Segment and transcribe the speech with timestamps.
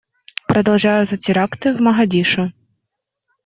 [0.47, 2.51] Продолжаются теракты в Могадишо.